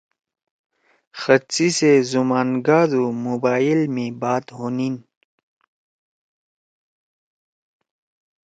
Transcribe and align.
خط 1.19 1.45
سی 1.55 1.67
سے 1.77 1.91
زُمان 2.11 2.49
گادُو 2.65 3.03
موبائل 3.25 3.79
می 3.93 4.07
بات 4.21 4.45
ہونیِن 4.57 4.95